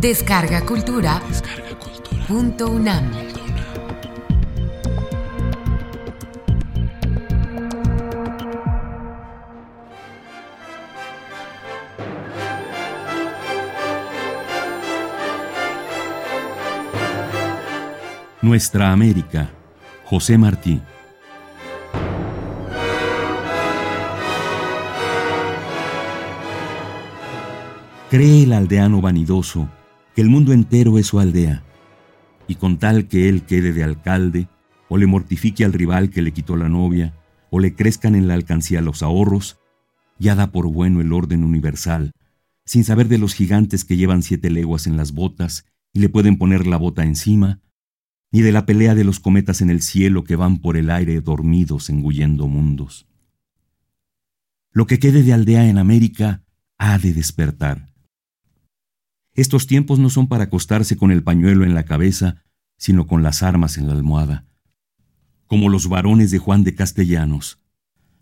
[0.00, 1.20] Descarga Cultura.
[2.26, 3.10] Punto UNAM.
[18.40, 19.50] Nuestra América.
[20.06, 20.80] José Martí.
[28.08, 29.68] Cree el aldeano vanidoso
[30.14, 31.62] que el mundo entero es su aldea,
[32.48, 34.48] y con tal que él quede de alcalde,
[34.88, 37.14] o le mortifique al rival que le quitó la novia,
[37.50, 39.58] o le crezcan en la alcancía los ahorros,
[40.18, 42.12] ya da por bueno el orden universal,
[42.64, 46.38] sin saber de los gigantes que llevan siete leguas en las botas y le pueden
[46.38, 47.60] poner la bota encima,
[48.30, 51.20] ni de la pelea de los cometas en el cielo que van por el aire
[51.20, 53.08] dormidos engullendo mundos.
[54.72, 56.44] Lo que quede de aldea en América
[56.78, 57.89] ha de despertar.
[59.40, 62.44] Estos tiempos no son para acostarse con el pañuelo en la cabeza,
[62.76, 64.44] sino con las armas en la almohada.
[65.46, 67.58] Como los varones de Juan de Castellanos,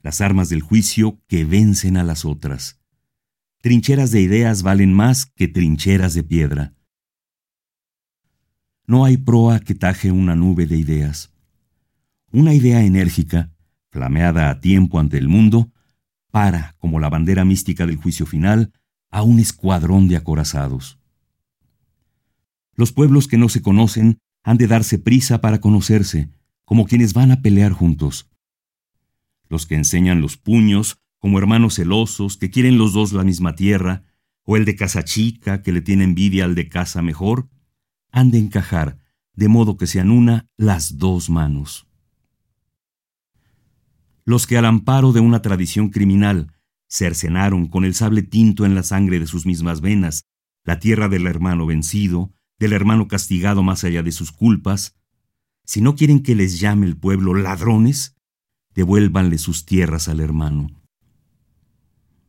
[0.01, 2.81] las armas del juicio que vencen a las otras.
[3.61, 6.77] Trincheras de ideas valen más que trincheras de piedra.
[8.87, 11.33] No hay proa que taje una nube de ideas.
[12.31, 13.51] Una idea enérgica,
[13.91, 15.73] flameada a tiempo ante el mundo,
[16.31, 18.73] para, como la bandera mística del juicio final,
[19.11, 20.98] a un escuadrón de acorazados.
[22.79, 26.31] Los pueblos que no se conocen han de darse prisa para conocerse,
[26.65, 28.31] como quienes van a pelear juntos.
[29.49, 34.05] Los que enseñan los puños, como hermanos celosos, que quieren los dos la misma tierra,
[34.45, 37.49] o el de casa chica, que le tiene envidia al de casa mejor,
[38.13, 38.99] han de encajar,
[39.35, 41.89] de modo que sean una las dos manos.
[44.25, 46.53] Los que al amparo de una tradición criminal
[46.87, 50.27] cercenaron con el sable tinto en la sangre de sus mismas venas
[50.63, 54.97] la tierra del hermano vencido, del hermano castigado más allá de sus culpas,
[55.65, 58.17] si no quieren que les llame el pueblo ladrones,
[58.75, 60.71] devuélvanle sus tierras al hermano.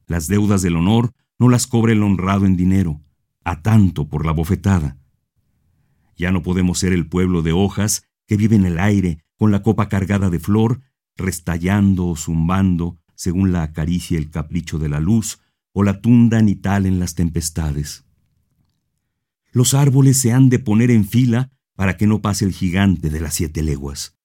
[0.08, 3.02] Las deudas del honor no las cobra el honrado en dinero,
[3.44, 4.98] a tanto por la bofetada.
[6.18, 9.64] Ya no podemos ser el pueblo de hojas que vive en el aire con la
[9.64, 10.82] copa cargada de flor,
[11.16, 15.40] restallando o zumbando según la acaricia el capricho de la luz
[15.72, 18.06] o la tunda nital en las tempestades.
[19.52, 23.20] Los árboles se han de poner en fila para que no pase el gigante de
[23.20, 24.18] las siete leguas.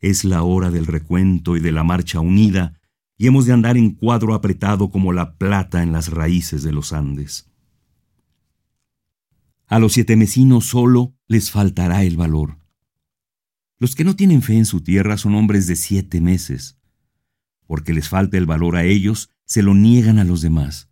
[0.00, 2.80] Es la hora del recuento y de la marcha unida,
[3.16, 6.92] y hemos de andar en cuadro apretado como la plata en las raíces de los
[6.92, 7.50] Andes.
[9.66, 12.58] A los siete mesinos solo les faltará el valor.
[13.78, 16.78] Los que no tienen fe en su tierra son hombres de siete meses,
[17.66, 20.90] porque les falta el valor a ellos, se lo niegan a los demás.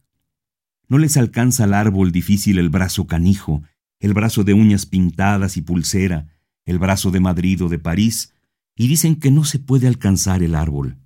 [0.95, 3.65] No les alcanza al árbol difícil el brazo canijo,
[3.99, 6.29] el brazo de uñas pintadas y pulsera,
[6.67, 8.33] el brazo de Madrid o de París,
[8.77, 10.99] y dicen que no se puede alcanzar el árbol.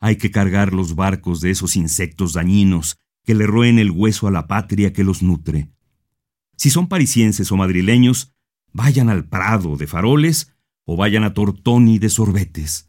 [0.00, 4.30] Hay que cargar los barcos de esos insectos dañinos que le roen el hueso a
[4.30, 5.68] la patria que los nutre.
[6.56, 8.32] Si son parisienses o madrileños,
[8.72, 10.50] vayan al Prado de faroles
[10.86, 12.88] o vayan a Tortoni de sorbetes.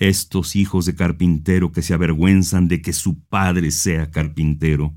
[0.00, 4.94] Estos hijos de carpintero que se avergüenzan de que su padre sea carpintero.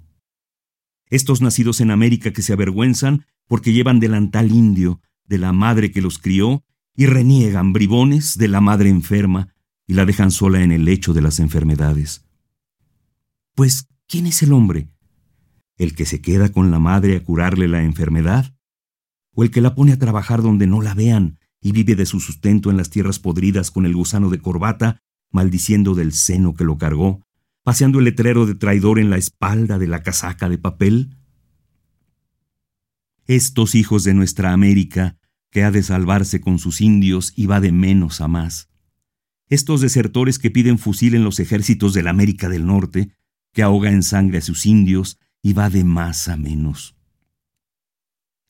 [1.10, 6.02] Estos nacidos en América que se avergüenzan porque llevan delantal indio de la madre que
[6.02, 6.64] los crió
[6.96, 9.54] y reniegan bribones de la madre enferma
[9.88, 12.26] y la dejan sola en el lecho de las enfermedades.
[13.56, 14.88] Pues, ¿quién es el hombre?
[15.76, 18.56] ¿El que se queda con la madre a curarle la enfermedad?
[19.36, 22.20] ¿O el que la pone a trabajar donde no la vean y vive de su
[22.20, 25.00] sustento en las tierras podridas con el gusano de corbata,
[25.32, 27.22] maldiciendo del seno que lo cargó,
[27.64, 31.18] paseando el letrero de traidor en la espalda de la casaca de papel?
[33.26, 35.18] Estos hijos de nuestra América,
[35.50, 38.70] que ha de salvarse con sus indios y va de menos a más.
[39.48, 43.16] Estos desertores que piden fusil en los ejércitos de la América del Norte,
[43.54, 46.96] que ahoga en sangre a sus indios y va de más a menos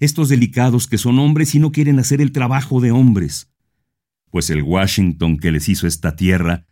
[0.03, 3.49] estos delicados que son hombres y no quieren hacer el trabajo de hombres.
[4.29, 6.65] Pues el Washington que les hizo esta tierra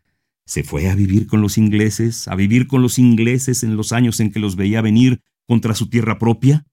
[0.45, 4.19] se fue a vivir con los ingleses, a vivir con los ingleses en los años
[4.19, 6.65] en que los veía venir contra su tierra propia.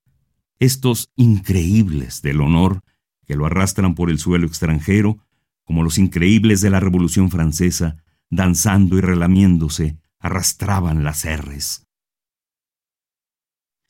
[0.58, 2.80] Estos increíbles del honor
[3.26, 5.18] que lo arrastran por el suelo extranjero,
[5.64, 7.98] como los increíbles de la Revolución Francesa,
[8.30, 11.87] danzando y relamiéndose, arrastraban las herres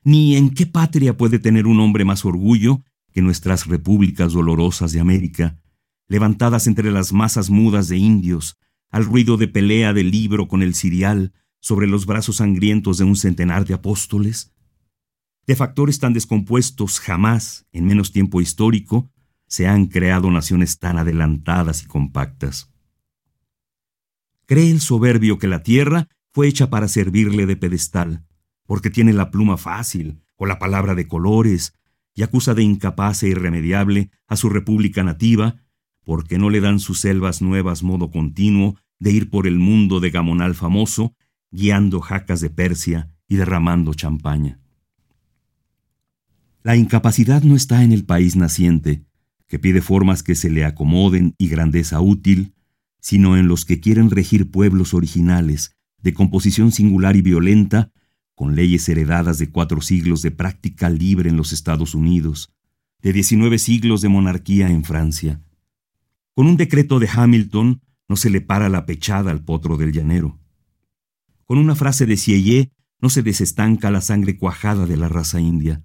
[0.09, 2.83] ni en qué patria puede tener un hombre más orgullo
[3.13, 5.59] que nuestras repúblicas dolorosas de América,
[6.07, 8.57] levantadas entre las masas mudas de indios,
[8.89, 13.17] al ruido de pelea del libro con el cirial sobre los brazos sangrientos de un
[13.17, 14.55] centenar de apóstoles?
[15.47, 19.11] de factores tan descompuestos jamás, en menos tiempo histórico,
[19.47, 22.71] se han creado naciones tan adelantadas y compactas.
[24.47, 28.27] Cree el soberbio que la tierra fue hecha para servirle de pedestal,
[28.69, 31.73] porque tiene la pluma fácil o la palabra de colores,
[32.15, 35.57] y acusa de incapaz e irremediable a su república nativa,
[36.05, 40.11] porque no le dan sus selvas nuevas modo continuo de ir por el mundo de
[40.11, 41.15] Gamonal famoso,
[41.51, 44.61] guiando jacas de Persia y derramando champaña.
[46.63, 49.03] La incapacidad no está en el país naciente,
[49.47, 52.53] que pide formas que se le acomoden y grandeza útil,
[53.01, 57.93] sino en los que quieren regir pueblos originales, de composición singular y violenta,
[58.39, 62.55] con leyes heredadas de cuatro siglos de práctica libre en los Estados Unidos,
[63.03, 65.43] de diecinueve siglos de monarquía en Francia.
[66.37, 70.39] Con un decreto de Hamilton no se le para la pechada al potro del llanero.
[71.47, 72.71] Con una frase de Sieyé
[73.01, 75.83] no se desestanca la sangre cuajada de la raza india.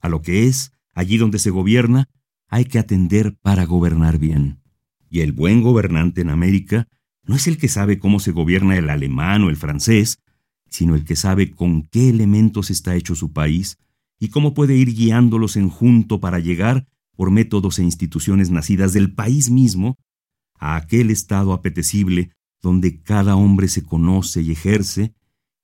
[0.00, 2.08] A lo que es, allí donde se gobierna,
[2.46, 4.60] hay que atender para gobernar bien.
[5.10, 6.86] Y el buen gobernante en América
[7.24, 10.20] no es el que sabe cómo se gobierna el alemán o el francés,
[10.68, 13.78] sino el que sabe con qué elementos está hecho su país
[14.18, 19.12] y cómo puede ir guiándolos en junto para llegar, por métodos e instituciones nacidas del
[19.12, 19.96] país mismo,
[20.58, 22.30] a aquel estado apetecible
[22.62, 25.14] donde cada hombre se conoce y ejerce,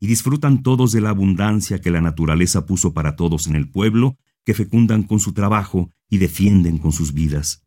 [0.01, 4.17] y disfrutan todos de la abundancia que la naturaleza puso para todos en el pueblo,
[4.45, 7.65] que fecundan con su trabajo y defienden con sus vidas.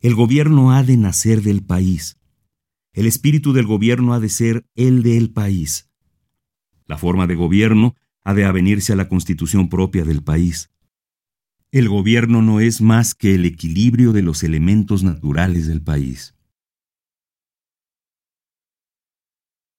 [0.00, 2.18] El gobierno ha de nacer del país.
[2.92, 5.91] El espíritu del gobierno ha de ser el del país.
[6.86, 10.70] La forma de gobierno ha de avenirse a la constitución propia del país.
[11.70, 16.34] El gobierno no es más que el equilibrio de los elementos naturales del país.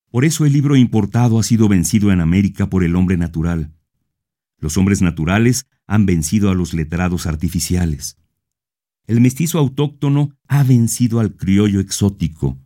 [0.09, 3.73] Por eso el libro importado ha sido vencido en América por el hombre natural.
[4.59, 8.17] Los hombres naturales han vencido a los letrados artificiales.
[9.05, 12.57] El mestizo autóctono ha vencido al criollo exótico.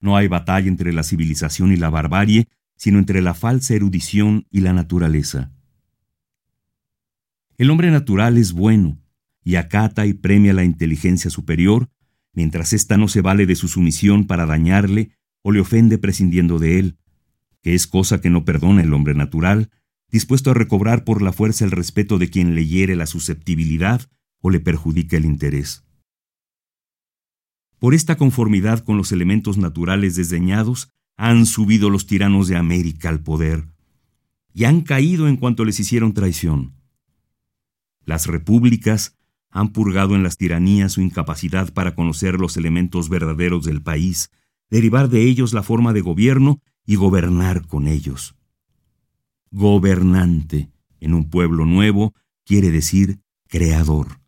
[0.00, 4.60] No hay batalla entre la civilización y la barbarie, sino entre la falsa erudición y
[4.60, 5.52] la naturaleza.
[7.58, 8.98] El hombre natural es bueno,
[9.44, 11.90] y acata y premia la inteligencia superior,
[12.32, 15.10] mientras ésta no se vale de su sumisión para dañarle
[15.42, 16.98] o le ofende prescindiendo de él,
[17.62, 19.70] que es cosa que no perdona el hombre natural,
[20.10, 24.08] dispuesto a recobrar por la fuerza el respeto de quien le hiere la susceptibilidad
[24.40, 25.84] o le perjudica el interés.
[27.80, 33.20] Por esta conformidad con los elementos naturales desdeñados, han subido los tiranos de América al
[33.20, 33.68] poder,
[34.54, 36.74] y han caído en cuanto les hicieron traición.
[38.04, 39.16] Las repúblicas
[39.50, 44.30] han purgado en las tiranías su incapacidad para conocer los elementos verdaderos del país,
[44.70, 48.36] derivar de ellos la forma de gobierno y gobernar con ellos.
[49.50, 50.70] Gobernante
[51.00, 54.20] en un pueblo nuevo quiere decir creador.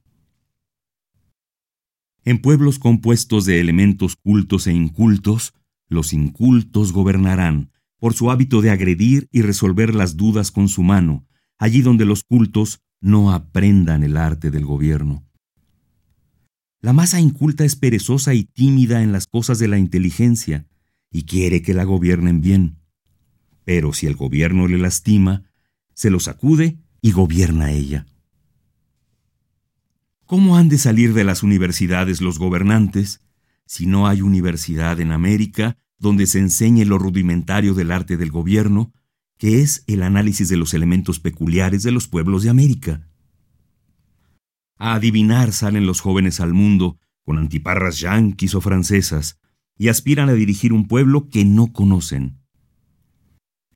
[2.25, 5.55] En pueblos compuestos de elementos cultos e incultos,
[5.91, 11.27] los incultos gobernarán, por su hábito de agredir y resolver las dudas con su mano,
[11.59, 15.27] allí donde los cultos no aprendan el arte del gobierno.
[16.81, 20.67] La masa inculta es perezosa y tímida en las cosas de la inteligencia,
[21.11, 22.79] y quiere que la gobiernen bien.
[23.65, 25.45] Pero si el gobierno le lastima,
[25.93, 28.07] se lo sacude y gobierna ella.
[30.25, 33.21] ¿Cómo han de salir de las universidades los gobernantes
[33.71, 38.93] si no hay universidad en América donde se enseñe lo rudimentario del arte del gobierno,
[39.39, 43.07] que es el análisis de los elementos peculiares de los pueblos de América.
[44.77, 49.39] A adivinar salen los jóvenes al mundo con antiparras yanquis o francesas
[49.79, 52.41] y aspiran a dirigir un pueblo que no conocen.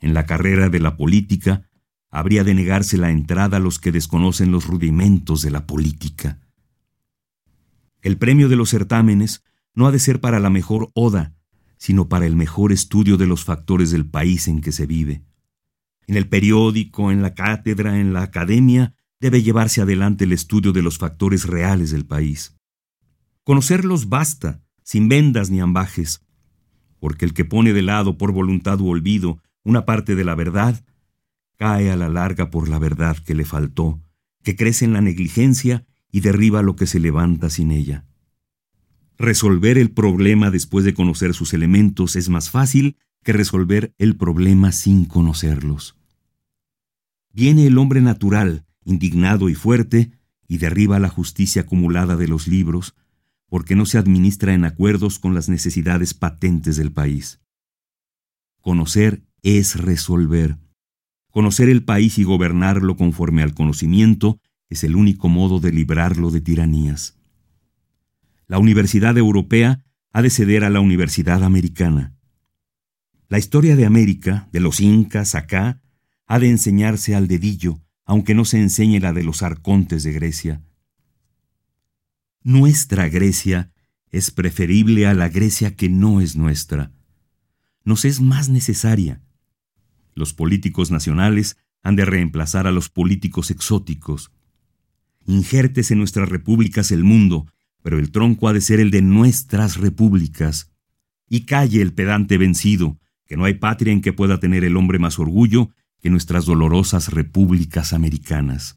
[0.00, 1.70] En la carrera de la política
[2.10, 6.40] habría de negarse la entrada a los que desconocen los rudimentos de la política.
[8.02, 9.44] El premio de los certámenes
[9.74, 11.34] no ha de ser para la mejor oda,
[11.76, 15.22] sino para el mejor estudio de los factores del país en que se vive.
[16.06, 20.82] En el periódico, en la cátedra, en la academia, debe llevarse adelante el estudio de
[20.82, 22.56] los factores reales del país.
[23.42, 26.22] Conocerlos basta, sin vendas ni ambajes,
[27.00, 30.84] porque el que pone de lado por voluntad u olvido una parte de la verdad,
[31.56, 34.00] cae a la larga por la verdad que le faltó,
[34.42, 38.04] que crece en la negligencia y derriba lo que se levanta sin ella.
[39.16, 44.72] Resolver el problema después de conocer sus elementos es más fácil que resolver el problema
[44.72, 45.96] sin conocerlos.
[47.32, 50.12] Viene el hombre natural, indignado y fuerte,
[50.46, 52.94] y derriba la justicia acumulada de los libros,
[53.48, 57.40] porque no se administra en acuerdos con las necesidades patentes del país.
[58.60, 60.58] Conocer es resolver.
[61.30, 66.40] conocer el país y gobernarlo conforme al conocimiento es el único modo de librarlo de
[66.40, 67.16] tiranías.
[68.46, 72.14] La Universidad Europea ha de ceder a la Universidad Americana.
[73.28, 75.80] La historia de América, de los incas acá,
[76.26, 80.62] ha de enseñarse al dedillo, aunque no se enseñe la de los arcontes de Grecia.
[82.42, 83.72] Nuestra Grecia
[84.10, 86.92] es preferible a la Grecia que no es nuestra.
[87.82, 89.22] Nos es más necesaria.
[90.14, 94.30] Los políticos nacionales han de reemplazar a los políticos exóticos.
[95.26, 97.46] Injertes en nuestras repúblicas el mundo,
[97.84, 100.72] pero el tronco ha de ser el de nuestras repúblicas.
[101.28, 104.98] Y calle el pedante vencido, que no hay patria en que pueda tener el hombre
[104.98, 105.68] más orgullo
[106.00, 108.76] que nuestras dolorosas repúblicas americanas.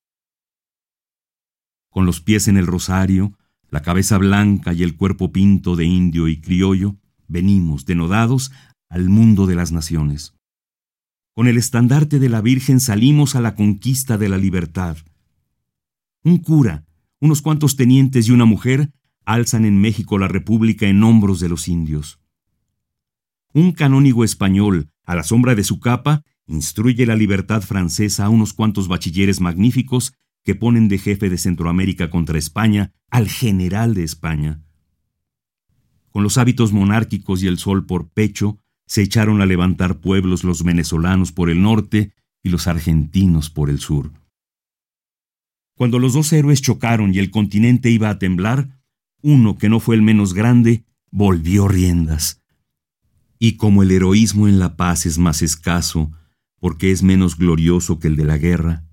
[1.89, 3.37] Con los pies en el rosario,
[3.69, 6.97] la cabeza blanca y el cuerpo pinto de indio y criollo,
[7.29, 8.51] venimos, denodados,
[8.89, 10.33] al mundo de las naciones.
[11.33, 14.97] Con el estandarte de la Virgen salimos a la conquista de la libertad.
[16.23, 16.87] Un cura,
[17.19, 18.91] unos cuantos tenientes y una mujer
[19.25, 22.19] alzan en México la República en hombros de los indios.
[23.53, 28.53] Un canónigo español, a la sombra de su capa, instruye la libertad francesa a unos
[28.53, 34.62] cuantos bachilleres magníficos que ponen de jefe de Centroamérica contra España al general de España.
[36.12, 40.63] Con los hábitos monárquicos y el sol por pecho, se echaron a levantar pueblos los
[40.63, 44.13] venezolanos por el norte y los argentinos por el sur.
[45.77, 48.81] Cuando los dos héroes chocaron y el continente iba a temblar,
[49.22, 52.41] uno, que no fue el menos grande, volvió riendas.
[53.38, 56.12] Y como el heroísmo en la paz es más escaso,
[56.60, 58.86] porque es menos glorioso que el de la guerra,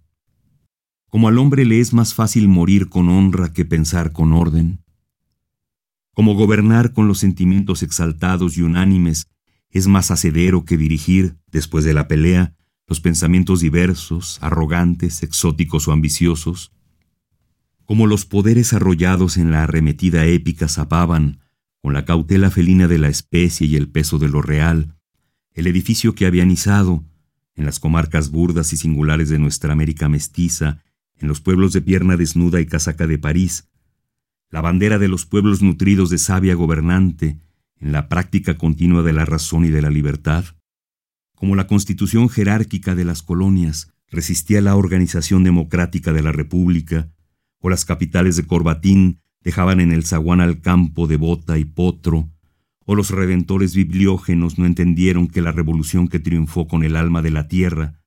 [1.08, 4.84] como al hombre le es más fácil morir con honra que pensar con orden,
[6.12, 9.28] como gobernar con los sentimientos exaltados y unánimes
[9.70, 12.54] es más hacedero que dirigir, después de la pelea,
[12.86, 16.72] los pensamientos diversos, arrogantes, exóticos o ambiciosos,
[17.84, 21.40] como los poderes arrollados en la arremetida épica zapaban,
[21.80, 24.96] con la cautela felina de la especie y el peso de lo real,
[25.52, 27.04] el edificio que habían izado,
[27.56, 30.82] en las comarcas burdas y singulares de nuestra América mestiza,
[31.18, 33.68] en los pueblos de pierna desnuda y casaca de París,
[34.50, 37.38] la bandera de los pueblos nutridos de sabia gobernante,
[37.80, 40.44] en la práctica continua de la razón y de la libertad,
[41.34, 47.10] como la constitución jerárquica de las colonias resistía la organización democrática de la República,
[47.58, 52.30] o las capitales de Corbatín dejaban en el zaguán al campo de Bota y Potro,
[52.86, 57.30] o los redentores bibliógenos no entendieron que la revolución que triunfó con el alma de
[57.30, 58.00] la tierra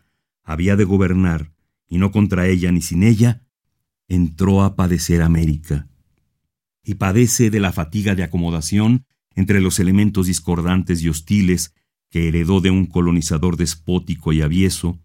[0.44, 1.52] había de gobernar,
[1.90, 3.42] y no contra ella ni sin ella,
[4.08, 5.88] entró a padecer América.
[6.84, 9.06] Y padece de la fatiga de acomodación
[9.36, 11.74] entre los elementos discordantes y hostiles
[12.10, 15.00] que heredó de un colonizador despótico y avieso,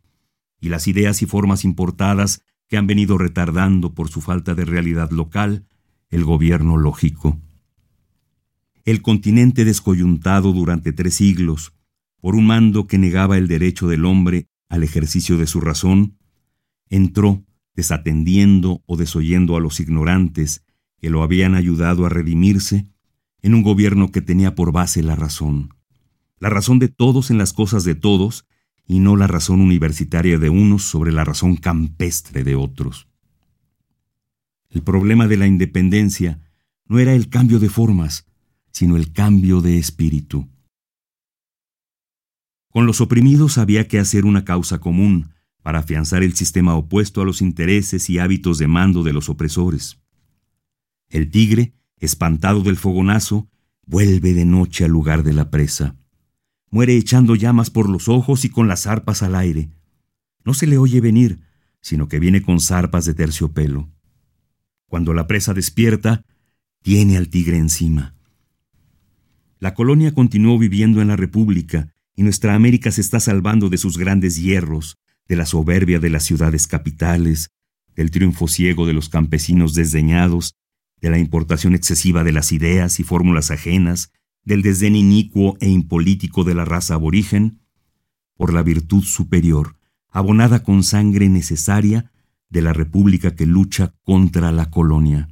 [0.61, 5.11] y las ideas y formas importadas que han venido retardando por su falta de realidad
[5.11, 5.66] local
[6.09, 7.40] el gobierno lógico.
[8.85, 11.73] El continente descoyuntado durante tres siglos,
[12.21, 16.18] por un mando que negaba el derecho del hombre al ejercicio de su razón,
[16.88, 17.44] entró
[17.75, 20.64] desatendiendo o desoyendo a los ignorantes
[20.99, 22.87] que lo habían ayudado a redimirse
[23.40, 25.75] en un gobierno que tenía por base la razón,
[26.43, 28.49] la razón de todos en las cosas de todos
[28.85, 33.07] y no la razón universitaria de unos sobre la razón campestre de otros.
[34.69, 36.41] El problema de la independencia
[36.89, 38.27] no era el cambio de formas,
[38.73, 40.49] sino el cambio de espíritu.
[42.71, 45.31] Con los oprimidos había que hacer una causa común
[45.63, 50.01] para afianzar el sistema opuesto a los intereses y hábitos de mando de los opresores.
[51.09, 53.49] El tigre, espantado del fogonazo,
[53.87, 56.01] vuelve de noche al lugar de la presa.
[56.73, 59.69] Muere echando llamas por los ojos y con las arpas al aire.
[60.43, 61.41] No se le oye venir,
[61.83, 63.91] sino que viene con zarpas de terciopelo.
[64.87, 66.25] Cuando la presa despierta,
[66.81, 68.14] tiene al tigre encima.
[69.59, 73.99] La colonia continuó viviendo en la República y nuestra América se está salvando de sus
[73.99, 74.97] grandes hierros,
[75.29, 77.50] de la soberbia de las ciudades capitales,
[77.95, 80.55] del triunfo ciego de los campesinos desdeñados,
[81.02, 84.11] de la importación excesiva de las ideas y fórmulas ajenas,
[84.45, 87.61] del desdén inicuo e impolítico de la raza aborigen,
[88.35, 89.77] por la virtud superior,
[90.09, 92.11] abonada con sangre necesaria
[92.49, 95.29] de la república que lucha contra la colonia.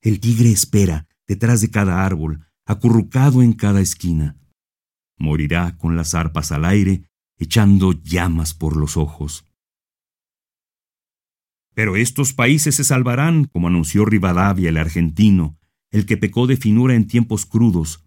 [0.00, 4.36] El tigre espera, detrás de cada árbol, acurrucado en cada esquina.
[5.18, 7.04] Morirá con las arpas al aire,
[7.36, 9.44] echando llamas por los ojos.
[11.74, 15.58] Pero estos países se salvarán, como anunció Rivadavia el argentino,
[15.90, 18.04] el que pecó de finura en tiempos crudos.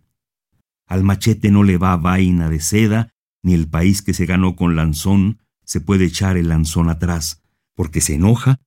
[0.88, 3.10] Al machete no le va vaina de seda,
[3.42, 8.02] ni el país que se ganó con lanzón, se puede echar el lanzón atrás, porque
[8.02, 8.60] se enoja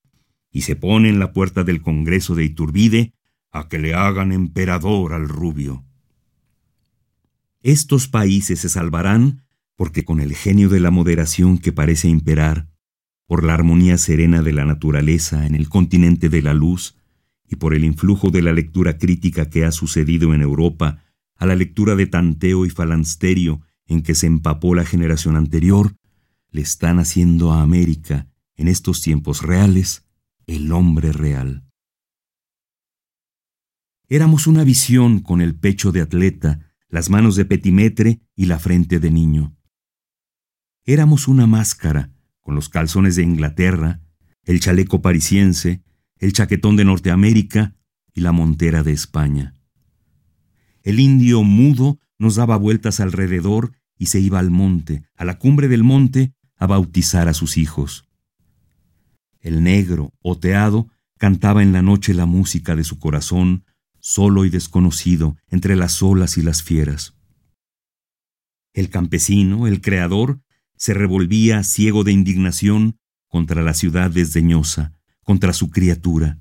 [0.50, 3.12] y se pone en la puerta del Congreso de Iturbide
[3.52, 5.84] a que le hagan emperador al rubio.
[7.62, 9.42] Estos países se salvarán
[9.76, 12.68] porque con el genio de la moderación que parece imperar,
[13.26, 16.96] por la armonía serena de la naturaleza en el continente de la luz
[17.48, 21.02] y por el influjo de la lectura crítica que ha sucedido en Europa
[21.36, 25.96] a la lectura de Tanteo y Falansterio en que se empapó la generación anterior,
[26.50, 30.06] le están haciendo a América, en estos tiempos reales,
[30.46, 31.64] el hombre real.
[34.08, 39.00] Éramos una visión con el pecho de atleta, las manos de petimetre y la frente
[39.00, 39.56] de niño.
[40.84, 44.00] Éramos una máscara, con los calzones de Inglaterra,
[44.44, 45.82] el chaleco parisiense,
[46.18, 47.74] el chaquetón de Norteamérica
[48.14, 49.54] y la montera de España.
[50.82, 55.68] El indio mudo nos daba vueltas alrededor y se iba al monte, a la cumbre
[55.68, 58.08] del monte, a bautizar a sus hijos.
[59.40, 63.64] El negro, oteado, cantaba en la noche la música de su corazón,
[64.00, 67.14] solo y desconocido, entre las olas y las fieras.
[68.72, 70.40] El campesino, el creador,
[70.76, 74.95] se revolvía ciego de indignación contra la ciudad desdeñosa,
[75.26, 76.38] contra su criatura.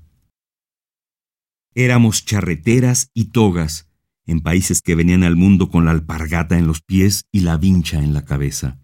[1.74, 3.90] Éramos charreteras y togas
[4.26, 7.98] en países que venían al mundo con la alpargata en los pies y la vincha
[7.98, 8.78] en la cabeza.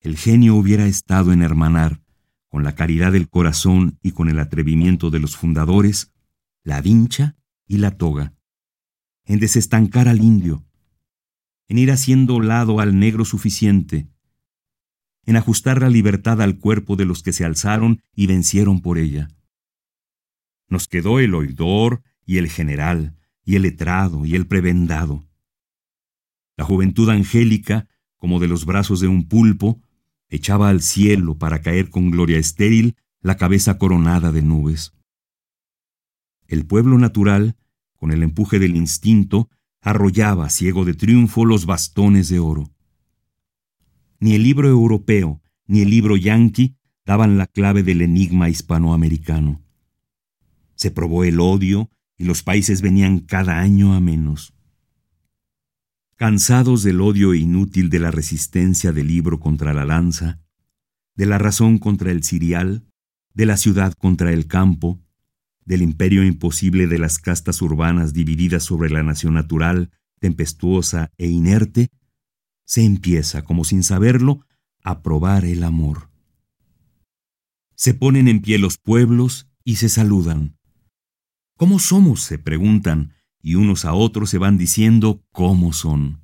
[0.00, 2.02] El genio hubiera estado en hermanar,
[2.50, 6.12] con la caridad del corazón y con el atrevimiento de los fundadores,
[6.62, 8.34] la vincha y la toga,
[9.24, 10.66] en desestancar al indio,
[11.68, 14.10] en ir haciendo lado al negro suficiente,
[15.28, 19.28] en ajustar la libertad al cuerpo de los que se alzaron y vencieron por ella.
[20.70, 25.28] Nos quedó el oidor y el general, y el letrado y el prebendado.
[26.56, 29.82] La juventud angélica, como de los brazos de un pulpo,
[30.30, 34.94] echaba al cielo para caer con gloria estéril la cabeza coronada de nubes.
[36.46, 37.54] El pueblo natural,
[37.96, 39.50] con el empuje del instinto,
[39.82, 42.70] arrollaba, ciego de triunfo, los bastones de oro.
[44.20, 49.62] Ni el libro europeo ni el libro yanqui daban la clave del enigma hispanoamericano.
[50.74, 54.54] Se probó el odio y los países venían cada año a menos.
[56.16, 60.40] Cansados del odio inútil de la resistencia del libro contra la lanza,
[61.14, 62.84] de la razón contra el cirial,
[63.34, 65.00] de la ciudad contra el campo,
[65.64, 71.90] del imperio imposible de las castas urbanas divididas sobre la nación natural, tempestuosa e inerte,
[72.68, 74.46] se empieza, como sin saberlo,
[74.84, 76.10] a probar el amor.
[77.74, 80.58] Se ponen en pie los pueblos y se saludan.
[81.56, 82.20] ¿Cómo somos?
[82.20, 86.20] se preguntan, y unos a otros se van diciendo cómo son.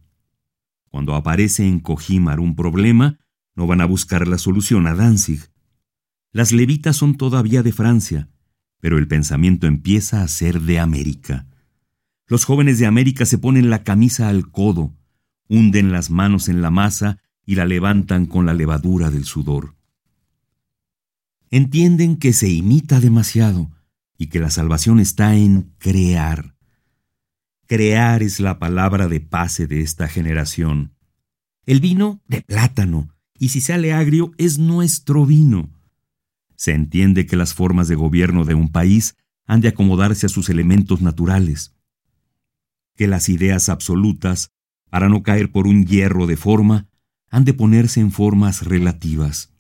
[0.91, 3.19] Cuando aparece en Cojimar un problema,
[3.55, 5.51] no van a buscar la solución a Danzig.
[6.31, 8.29] Las levitas son todavía de Francia,
[8.81, 11.47] pero el pensamiento empieza a ser de América.
[12.27, 14.95] Los jóvenes de América se ponen la camisa al codo,
[15.49, 19.75] hunden las manos en la masa y la levantan con la levadura del sudor.
[21.51, 23.71] Entienden que se imita demasiado
[24.17, 26.55] y que la salvación está en crear
[27.67, 30.95] Crear es la palabra de pase de esta generación.
[31.65, 35.71] El vino de plátano, y si sale agrio, es nuestro vino.
[36.57, 40.51] Se entiende que las formas de gobierno de un país han de acomodarse a sus
[40.51, 41.75] elementos naturales,
[42.97, 44.51] que las ideas absolutas,
[44.95, 46.87] para no caer por un hierro de forma,
[47.29, 49.53] han de ponerse en formas relativas,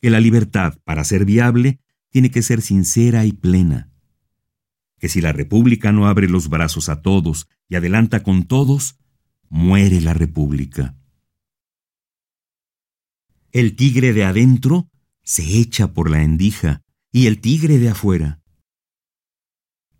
[0.00, 3.90] que la libertad, para ser viable, tiene que ser sincera y plena,
[5.00, 9.00] que si la República no abre los brazos a todos y adelanta con todos,
[9.48, 10.94] muere la República.
[13.50, 14.88] El tigre de adentro
[15.24, 18.40] se echa por la endija y el tigre de afuera.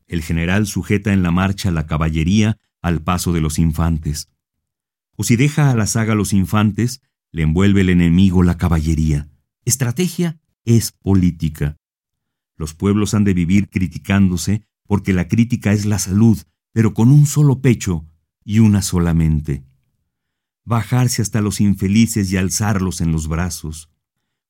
[0.06, 4.28] El general sujeta en la marcha la caballería al paso de los infantes.
[5.16, 9.28] O si deja a la saga los infantes, le envuelve el enemigo la caballería.
[9.64, 11.76] Estrategia es política.
[12.56, 16.38] Los pueblos han de vivir criticándose porque la crítica es la salud,
[16.72, 18.06] pero con un solo pecho
[18.44, 19.64] y una sola mente.
[20.64, 23.90] Bajarse hasta los infelices y alzarlos en los brazos.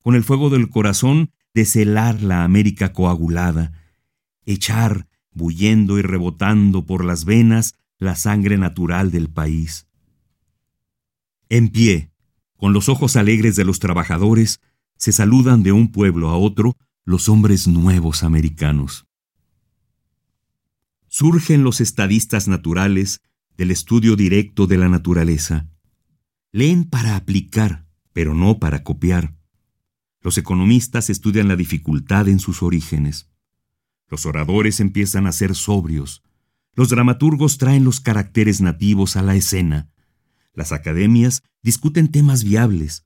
[0.01, 3.73] Con el fuego del corazón, deshelar la América coagulada.
[4.45, 9.87] Echar, bullendo y rebotando por las venas, la sangre natural del país.
[11.49, 12.11] En pie,
[12.57, 14.61] con los ojos alegres de los trabajadores,
[14.95, 19.07] se saludan de un pueblo a otro los hombres nuevos americanos.
[21.07, 23.21] Surgen los estadistas naturales
[23.57, 25.67] del estudio directo de la naturaleza.
[26.51, 29.35] Leen para aplicar, pero no para copiar.
[30.21, 33.29] Los economistas estudian la dificultad en sus orígenes.
[34.07, 36.23] Los oradores empiezan a ser sobrios.
[36.75, 39.89] Los dramaturgos traen los caracteres nativos a la escena.
[40.53, 43.05] Las academias discuten temas viables.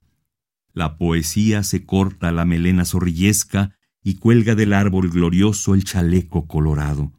[0.72, 7.12] La poesía se corta la melena zorrillesca y cuelga del árbol glorioso el chaleco colorado.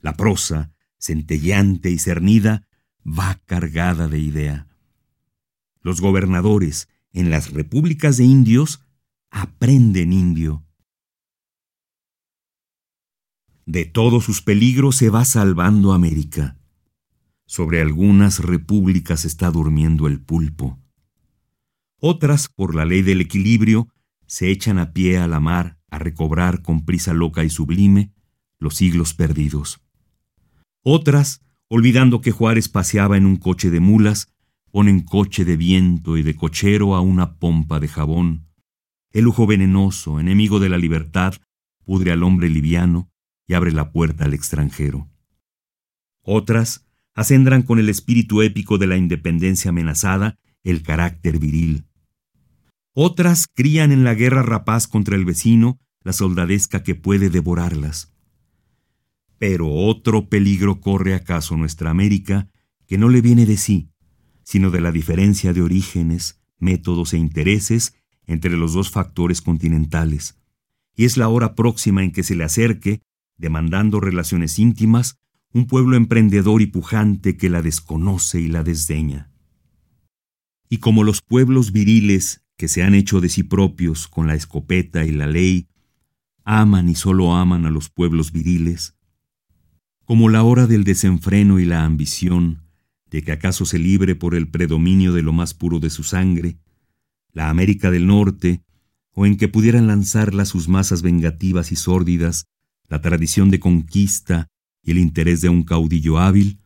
[0.00, 2.66] La prosa, centelleante y cernida,
[3.06, 4.66] va cargada de idea.
[5.80, 8.82] Los gobernadores en las repúblicas de indios
[9.30, 10.65] aprenden indio.
[13.68, 16.56] De todos sus peligros se va salvando América.
[17.46, 20.78] Sobre algunas repúblicas está durmiendo el pulpo.
[21.98, 23.88] Otras, por la ley del equilibrio,
[24.28, 28.12] se echan a pie a la mar a recobrar con prisa loca y sublime
[28.60, 29.80] los siglos perdidos.
[30.84, 34.32] Otras, olvidando que Juárez paseaba en un coche de mulas,
[34.70, 38.46] ponen coche de viento y de cochero a una pompa de jabón.
[39.10, 41.34] El lujo venenoso, enemigo de la libertad,
[41.84, 43.10] pudre al hombre liviano
[43.46, 45.08] y abre la puerta al extranjero.
[46.22, 51.86] Otras acendran con el espíritu épico de la independencia amenazada el carácter viril.
[52.92, 58.12] Otras crían en la guerra rapaz contra el vecino la soldadesca que puede devorarlas.
[59.38, 62.48] Pero otro peligro corre acaso nuestra América
[62.86, 63.90] que no le viene de sí,
[64.42, 67.94] sino de la diferencia de orígenes, métodos e intereses
[68.26, 70.38] entre los dos factores continentales,
[70.94, 73.02] y es la hora próxima en que se le acerque,
[73.36, 75.18] demandando relaciones íntimas,
[75.52, 79.30] un pueblo emprendedor y pujante que la desconoce y la desdeña.
[80.68, 85.04] Y como los pueblos viriles que se han hecho de sí propios con la escopeta
[85.04, 85.68] y la ley,
[86.44, 88.96] aman y solo aman a los pueblos viriles,
[90.04, 92.62] como la hora del desenfreno y la ambición,
[93.10, 96.58] de que acaso se libre por el predominio de lo más puro de su sangre,
[97.32, 98.62] la América del Norte,
[99.12, 102.46] o en que pudieran lanzarla sus masas vengativas y sórdidas,
[102.88, 104.48] la tradición de conquista
[104.82, 106.60] y el interés de un caudillo hábil,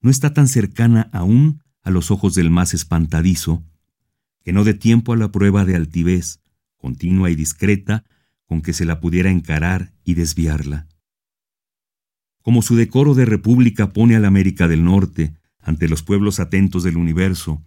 [0.00, 3.64] no está tan cercana aún a los ojos del más espantadizo,
[4.44, 6.40] que no dé tiempo a la prueba de altivez,
[6.76, 8.04] continua y discreta,
[8.46, 10.86] con que se la pudiera encarar y desviarla.
[12.42, 16.82] Como su decoro de república pone a la América del Norte, ante los pueblos atentos
[16.82, 17.62] del universo,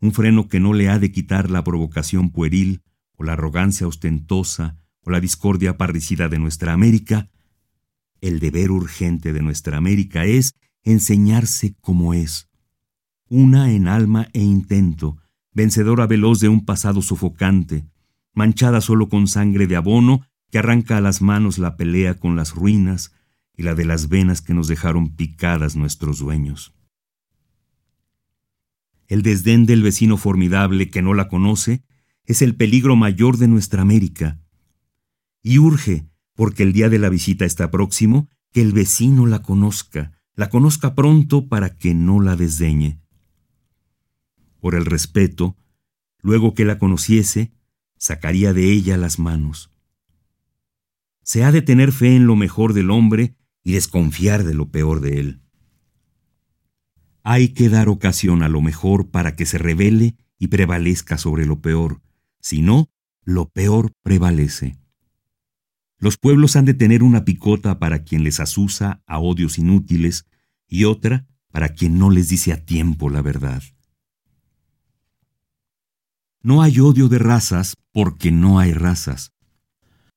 [0.00, 2.82] un freno que no le ha de quitar la provocación pueril,
[3.16, 7.28] o la arrogancia ostentosa, o la discordia parricida de nuestra América,
[8.20, 12.48] el deber urgente de nuestra América es enseñarse como es,
[13.28, 15.18] una en alma e intento,
[15.52, 17.84] vencedora veloz de un pasado sofocante,
[18.34, 22.54] manchada solo con sangre de abono que arranca a las manos la pelea con las
[22.54, 23.12] ruinas,
[23.60, 26.72] y la de las venas que nos dejaron picadas nuestros dueños.
[29.06, 31.84] El desdén del vecino formidable que no la conoce
[32.24, 34.40] es el peligro mayor de nuestra América.
[35.42, 40.12] Y urge, porque el día de la visita está próximo, que el vecino la conozca,
[40.34, 43.00] la conozca pronto para que no la desdeñe.
[44.58, 45.56] Por el respeto,
[46.22, 47.52] luego que la conociese,
[47.96, 49.70] sacaría de ella las manos.
[51.22, 55.00] Se ha de tener fe en lo mejor del hombre y desconfiar de lo peor
[55.00, 55.42] de él.
[57.22, 61.60] Hay que dar ocasión a lo mejor para que se revele y prevalezca sobre lo
[61.60, 62.00] peor,
[62.40, 62.88] si no,
[63.24, 64.79] lo peor prevalece.
[66.00, 70.26] Los pueblos han de tener una picota para quien les asusa a odios inútiles
[70.66, 73.62] y otra para quien no les dice a tiempo la verdad.
[76.42, 79.32] No hay odio de razas porque no hay razas.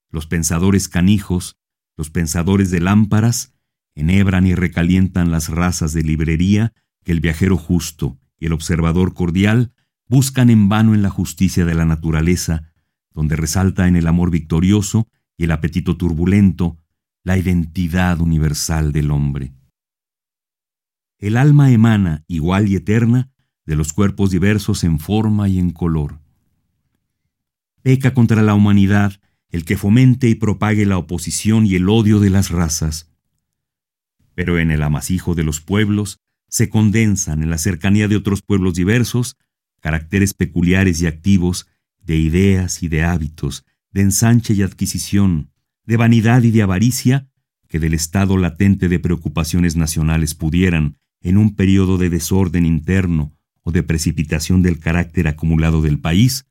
[0.08, 1.56] Los pensadores canijos
[1.96, 3.54] los pensadores de lámparas
[3.94, 6.72] enhebran y recalientan las razas de librería
[7.04, 9.72] que el viajero justo y el observador cordial
[10.08, 12.72] buscan en vano en la justicia de la naturaleza,
[13.12, 16.78] donde resalta en el amor victorioso y el apetito turbulento
[17.22, 19.52] la identidad universal del hombre.
[21.18, 23.30] El alma emana, igual y eterna,
[23.64, 26.20] de los cuerpos diversos en forma y en color.
[27.82, 32.28] Peca contra la humanidad el que fomente y propague la oposición y el odio de
[32.28, 33.10] las razas.
[34.34, 36.18] Pero en el amasijo de los pueblos
[36.48, 39.36] se condensan en la cercanía de otros pueblos diversos
[39.80, 41.68] caracteres peculiares y activos
[42.00, 45.52] de ideas y de hábitos, de ensanche y adquisición,
[45.86, 47.30] de vanidad y de avaricia,
[47.68, 53.70] que del estado latente de preocupaciones nacionales pudieran, en un periodo de desorden interno o
[53.70, 56.46] de precipitación del carácter acumulado del país,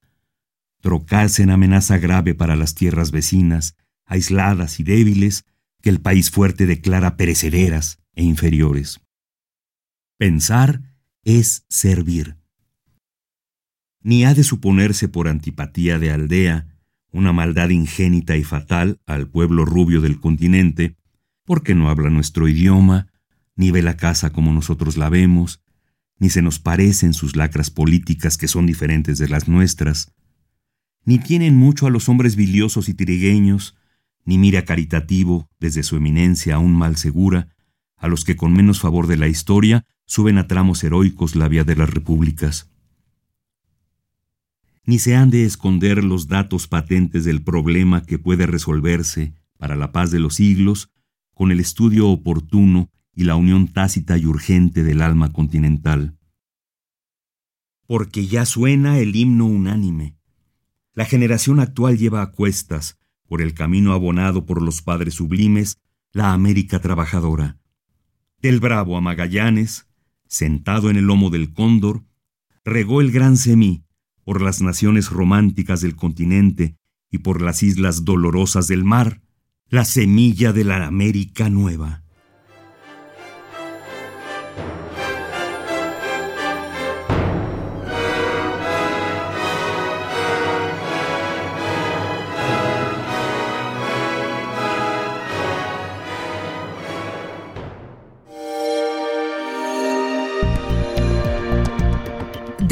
[0.82, 3.75] trocarse en amenaza grave para las tierras vecinas,
[4.06, 5.45] aisladas y débiles,
[5.82, 9.01] que el país fuerte declara perecederas e inferiores.
[10.17, 10.82] Pensar
[11.23, 12.38] es servir.
[14.01, 16.73] ni ha de suponerse por antipatía de aldea
[17.13, 20.97] una maldad ingénita y fatal al pueblo rubio del continente,
[21.45, 23.08] porque no habla nuestro idioma,
[23.56, 25.62] ni ve la casa como nosotros la vemos,
[26.19, 30.12] ni se nos parecen sus lacras políticas que son diferentes de las nuestras,
[31.06, 33.76] ni tienen mucho a los hombres biliosos y trigueños,
[34.26, 37.49] ni mira caritativo, desde su eminencia aún mal segura,
[37.97, 41.63] a los que con menos favor de la historia suben a tramos heroicos la vía
[41.63, 42.73] de las repúblicas.
[44.86, 49.93] Ni se han de esconder los datos patentes del problema que puede resolverse para la
[49.93, 50.89] paz de los siglos
[51.34, 56.17] con el estudio oportuno y la unión tácita y urgente del alma continental.
[57.88, 60.17] Porque ya suena el himno unánime.
[60.93, 65.78] La generación actual lleva a cuestas, por el camino abonado por los padres sublimes,
[66.12, 67.58] la América trabajadora.
[68.41, 69.88] Del Bravo a Magallanes,
[70.28, 72.04] sentado en el lomo del cóndor,
[72.65, 73.83] regó el gran semí
[74.24, 76.76] por las naciones románticas del continente
[77.10, 79.22] y por las islas dolorosas del mar,
[79.68, 82.03] la semilla de la América Nueva.